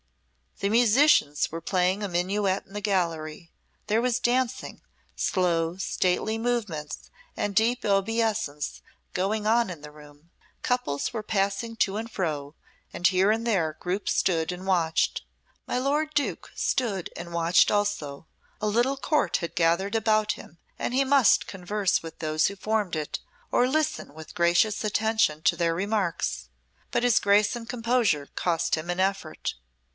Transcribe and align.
The 0.61 0.69
musicians 0.69 1.51
were 1.51 1.61
playing 1.61 2.01
a 2.01 2.07
minuet 2.07 2.65
in 2.65 2.73
the 2.73 2.81
gallery, 2.81 3.51
there 3.87 4.01
was 4.01 4.19
dancing, 4.19 4.81
slow, 5.15 5.77
stately 5.77 6.37
movements 6.39 7.09
and 7.37 7.55
deep 7.55 7.83
obeisance 7.85 8.81
going 9.13 9.45
on 9.47 9.69
in 9.71 9.81
the 9.81 9.91
room, 9.91 10.31
couples 10.63 11.13
were 11.13 11.23
passing 11.23 11.75
to 11.77 11.97
and 11.97 12.09
fro, 12.11 12.55
and 12.91 13.07
here 13.07 13.31
and 13.31 13.45
there 13.45 13.73
groups 13.79 14.13
stood 14.13 14.51
and 14.51 14.65
watched. 14.67 15.21
My 15.67 15.77
lord 15.77 16.13
Duke 16.15 16.51
stood 16.55 17.11
and 17.15 17.33
watched 17.33 17.71
also; 17.71 18.27
a 18.59 18.67
little 18.67 18.97
court 18.97 19.37
had 19.37 19.55
gathered 19.55 19.95
about 19.95 20.31
him 20.33 20.57
and 20.79 20.95
he 20.95 21.03
must 21.03 21.47
converse 21.47 22.03
with 22.03 22.19
those 22.19 22.47
who 22.47 22.55
formed 22.55 22.95
it, 22.95 23.19
or 23.51 23.67
listen 23.67 24.13
with 24.15 24.35
gracious 24.35 24.83
attention 24.83 25.41
to 25.43 25.55
their 25.55 25.75
remarks. 25.75 26.49
But 26.89 27.03
his 27.03 27.19
grace 27.19 27.55
and 27.55 27.69
composure 27.69 28.27
cost 28.35 28.75
him 28.75 28.89
an 28.89 28.99
effort. 28.99 29.55